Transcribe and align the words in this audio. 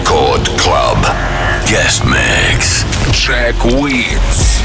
Record 0.00 0.46
Club. 0.58 0.96
Guest 1.66 2.04
Mix. 2.06 2.84
Jack 3.12 3.62
Weeds. 3.64 4.59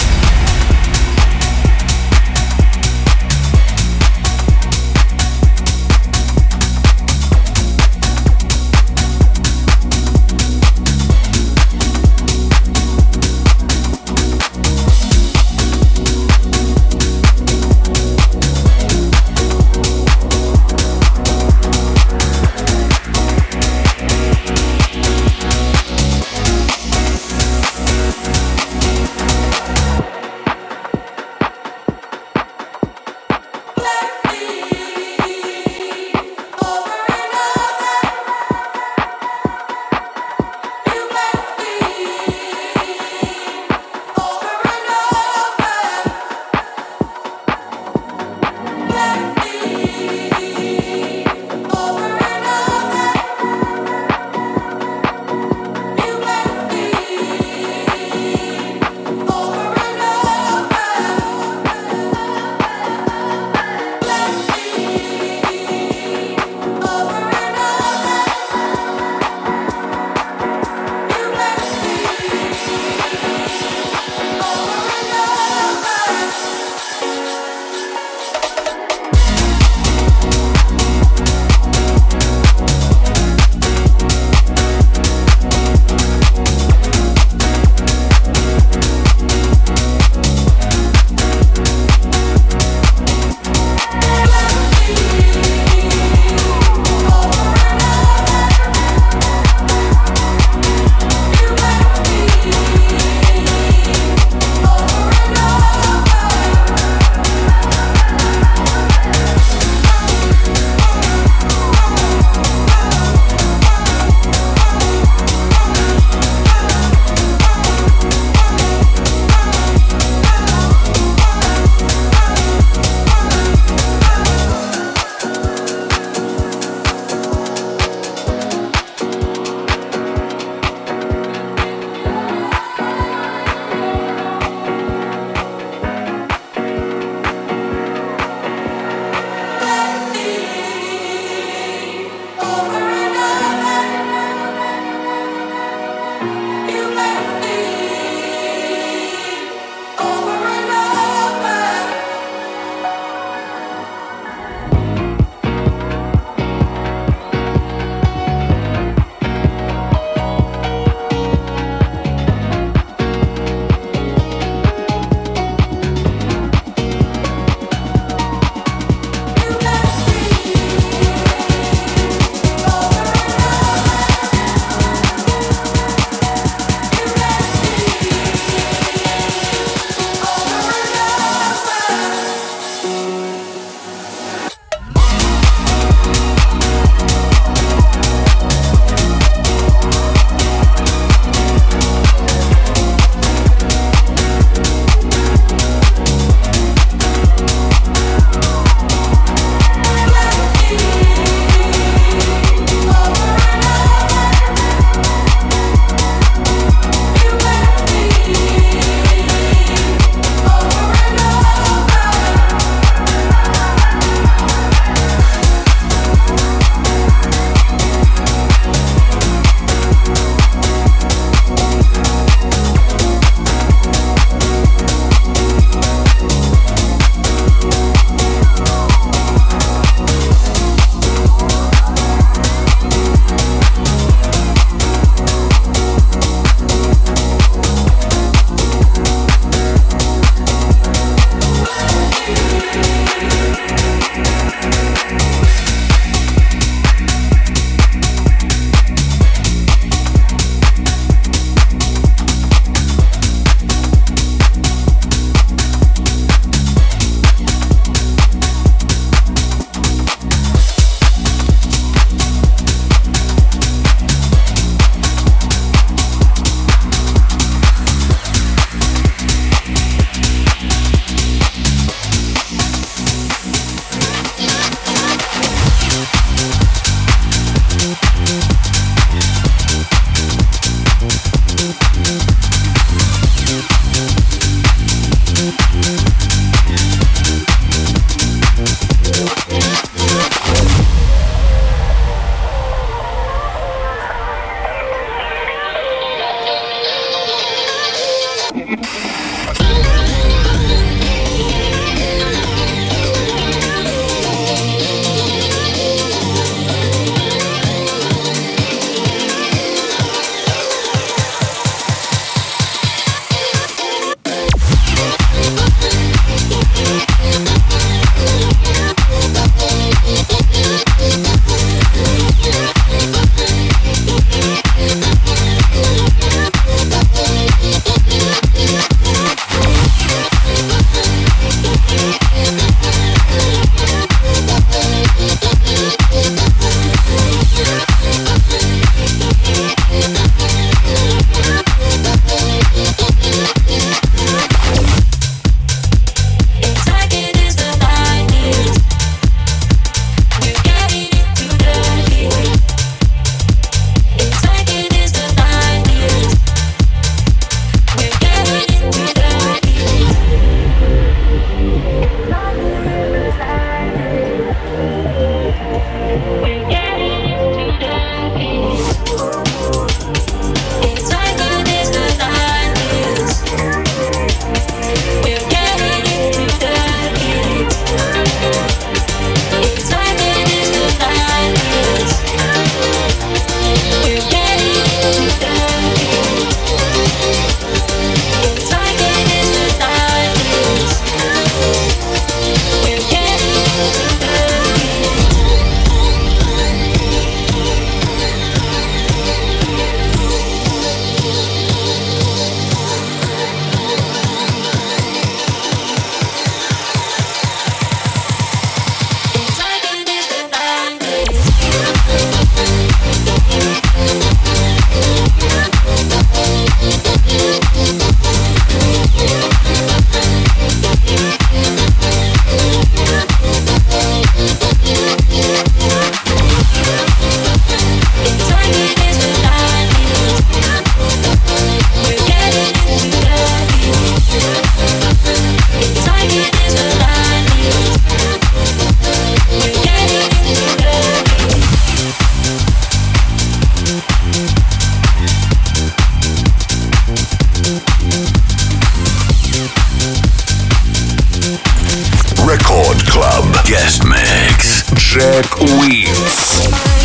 Guest 453.65 454.05
mix. 454.05 454.83
Jack 454.93 455.59
Wins. 455.59 457.04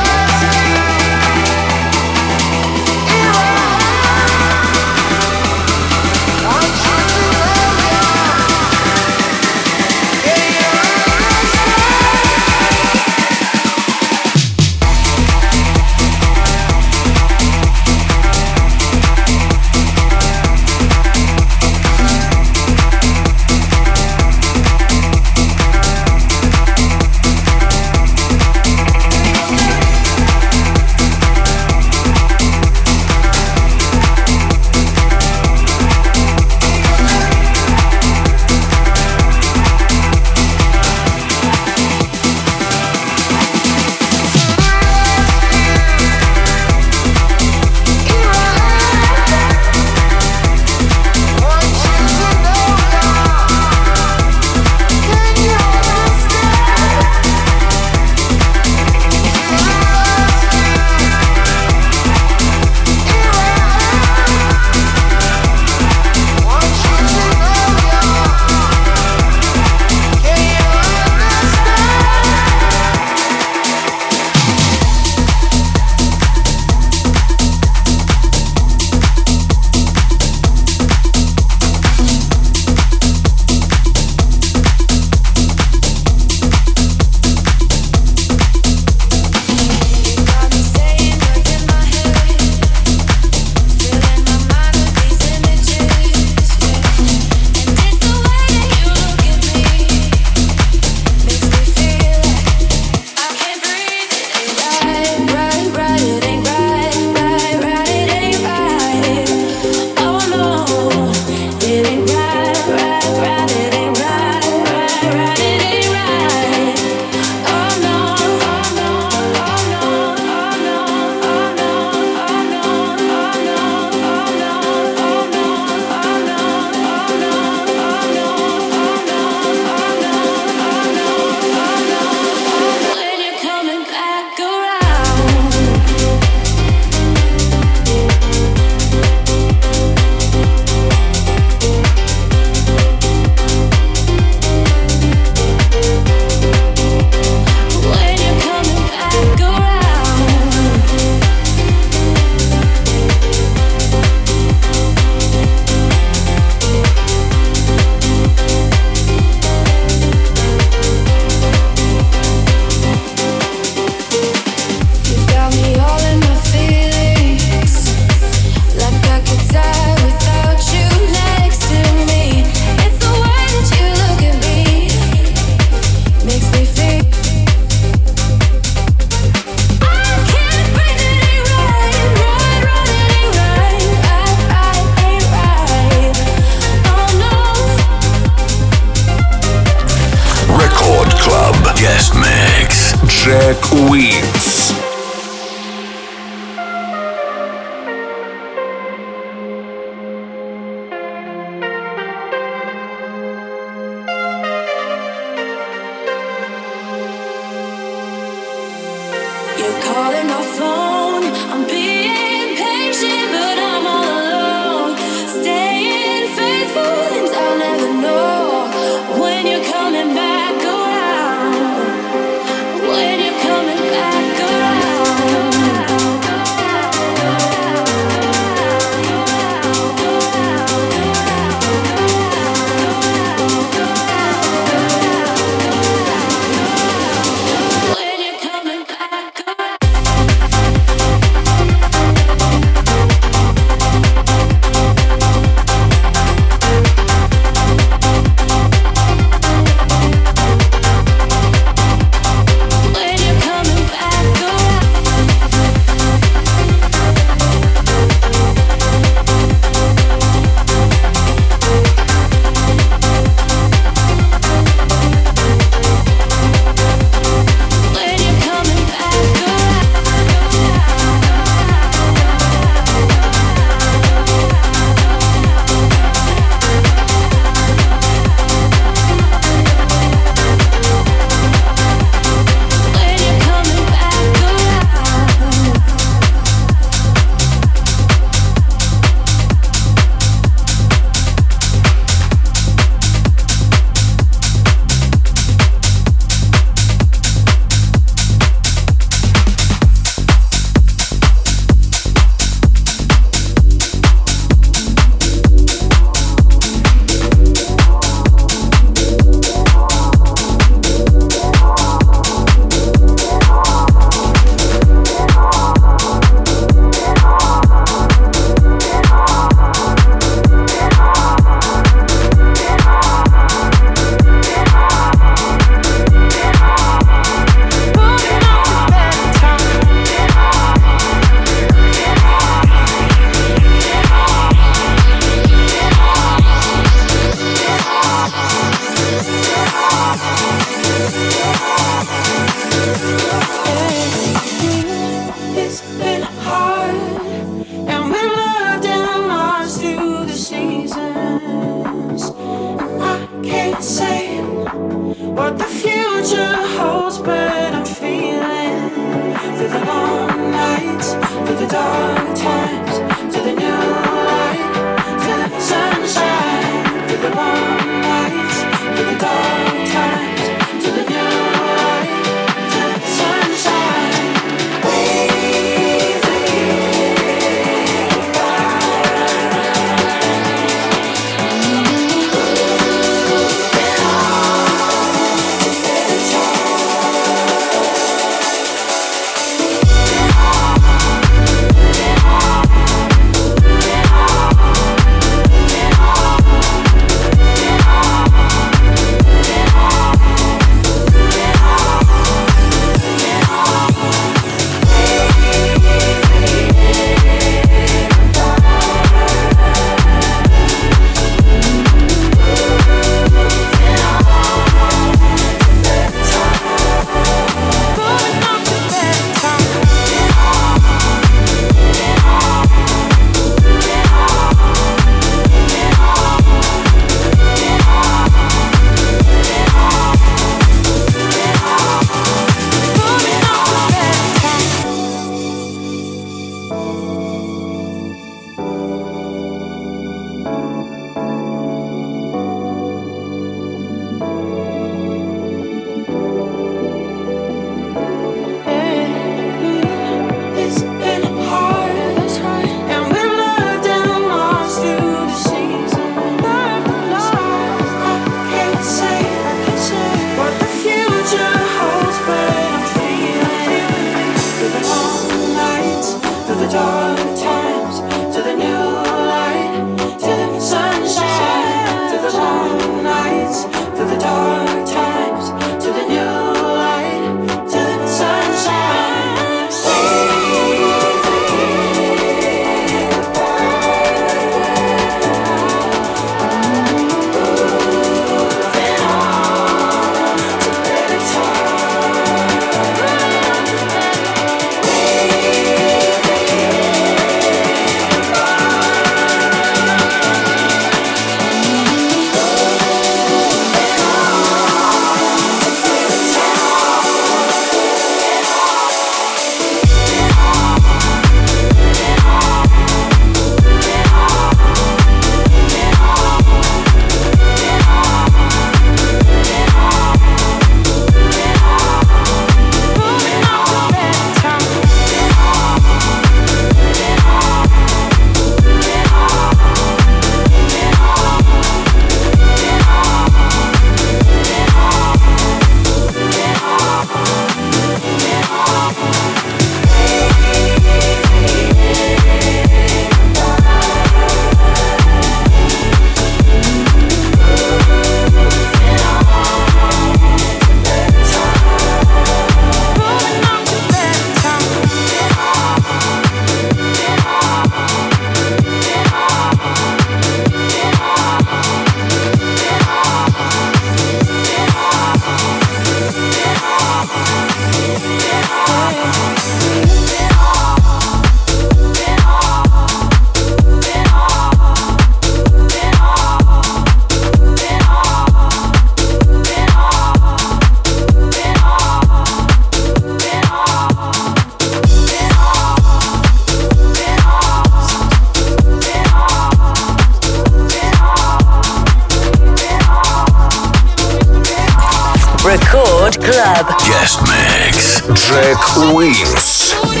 Record 595.51 596.17
Club. 596.21 596.65
Guest 596.79 597.19
Mix. 597.27 598.01
Jack 598.15 598.93
Wins. 598.95 600.00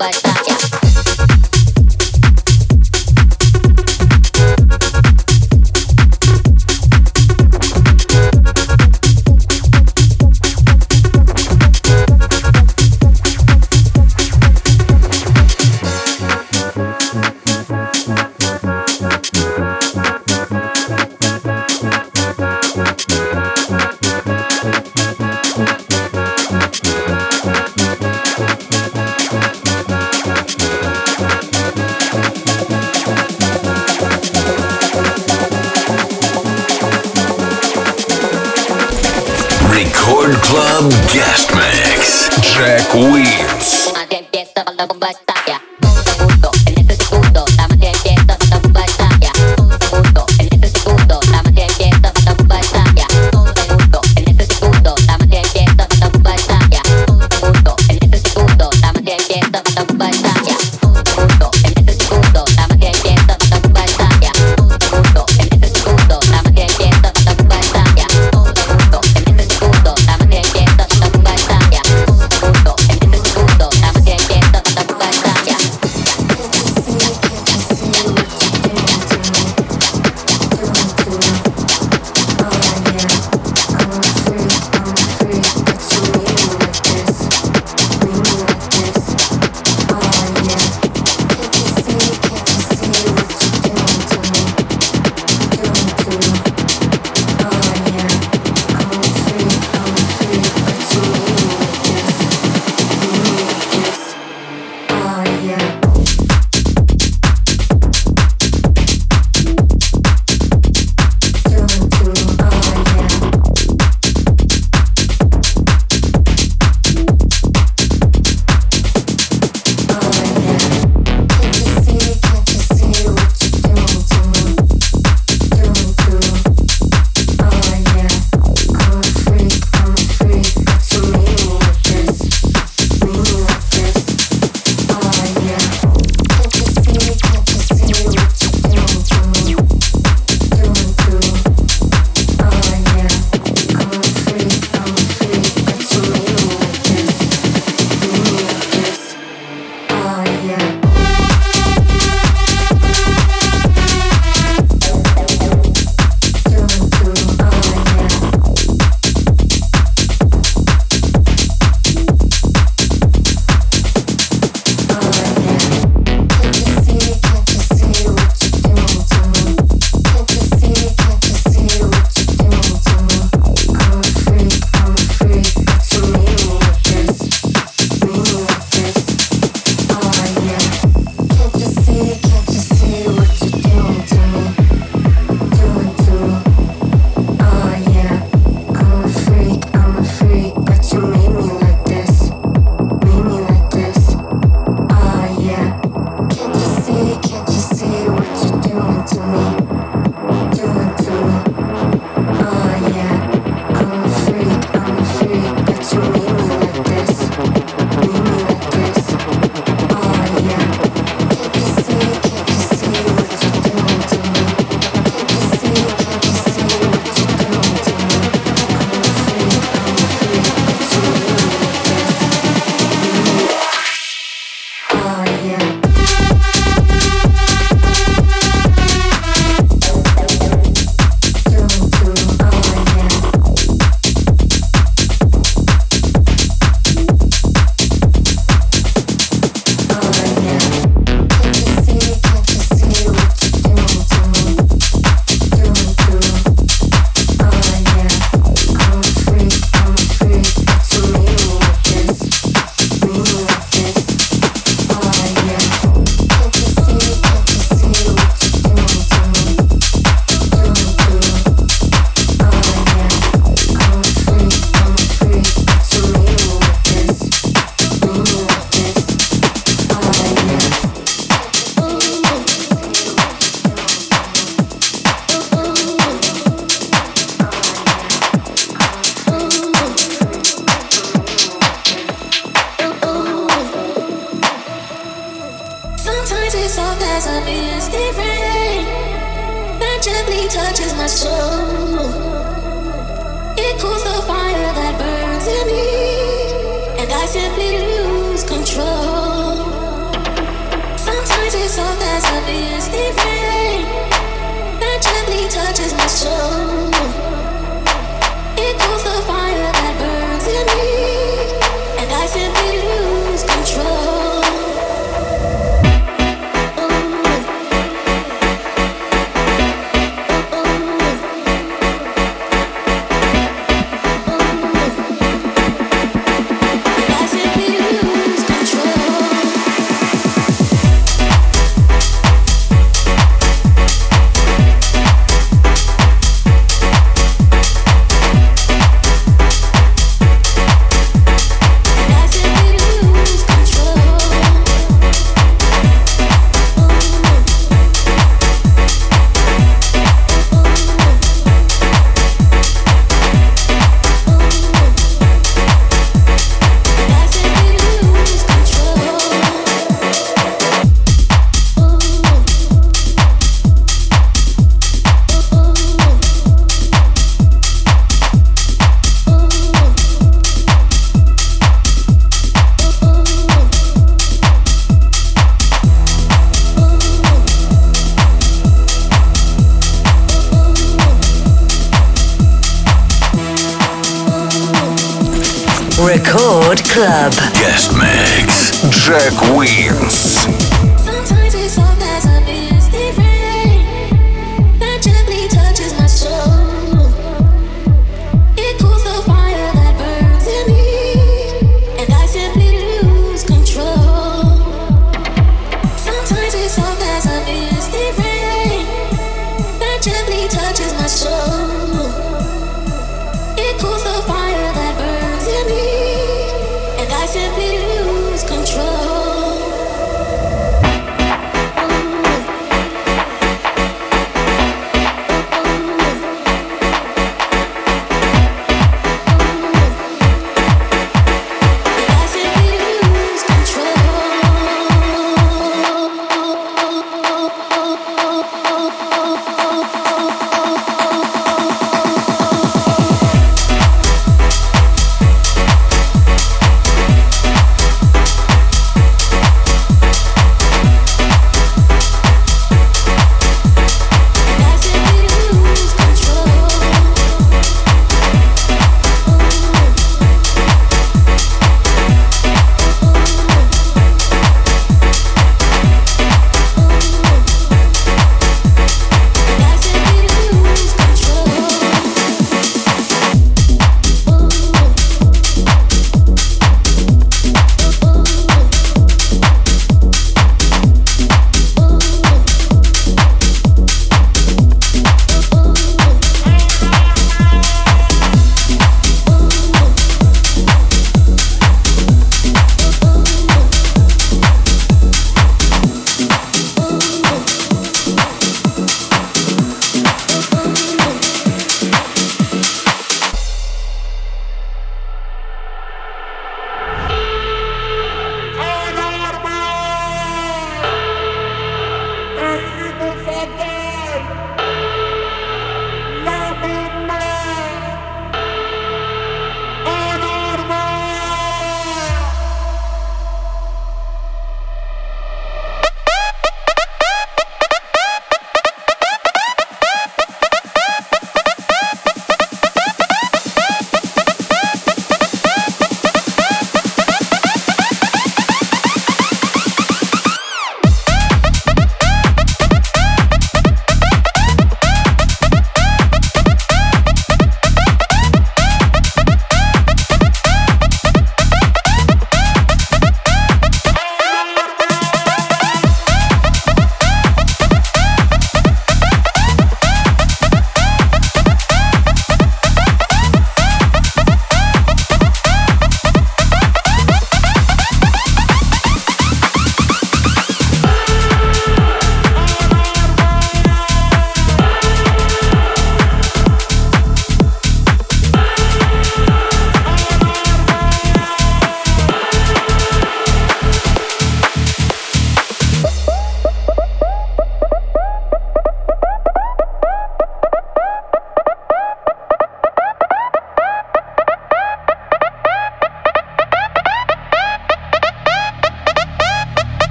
nobody. 0.00 0.29